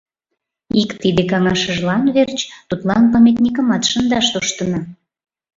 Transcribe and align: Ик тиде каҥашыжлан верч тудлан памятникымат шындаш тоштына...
Ик 0.81 0.91
тиде 1.01 1.23
каҥашыжлан 1.31 2.03
верч 2.15 2.39
тудлан 2.69 3.03
памятникымат 3.13 3.83
шындаш 3.91 4.25
тоштына... 4.33 4.79